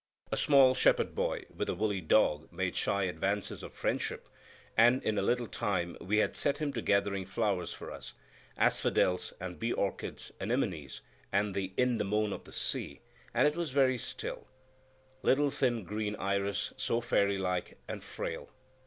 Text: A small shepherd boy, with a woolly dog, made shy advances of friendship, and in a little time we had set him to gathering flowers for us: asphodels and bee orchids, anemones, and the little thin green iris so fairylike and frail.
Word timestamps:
A 0.31 0.35
small 0.35 0.73
shepherd 0.73 1.13
boy, 1.13 1.45
with 1.55 1.69
a 1.69 1.75
woolly 1.75 2.01
dog, 2.01 2.51
made 2.51 2.75
shy 2.75 3.03
advances 3.03 3.61
of 3.61 3.71
friendship, 3.71 4.27
and 4.75 5.03
in 5.03 5.15
a 5.15 5.21
little 5.21 5.45
time 5.45 5.95
we 6.01 6.17
had 6.17 6.35
set 6.35 6.57
him 6.57 6.73
to 6.73 6.81
gathering 6.81 7.23
flowers 7.23 7.71
for 7.71 7.91
us: 7.91 8.13
asphodels 8.57 9.31
and 9.39 9.59
bee 9.59 9.71
orchids, 9.71 10.31
anemones, 10.39 11.01
and 11.31 11.53
the 11.53 11.71
little 11.77 11.99
thin 15.51 15.83
green 15.83 16.15
iris 16.15 16.73
so 16.77 16.99
fairylike 16.99 17.77
and 17.87 18.03
frail. 18.03 18.49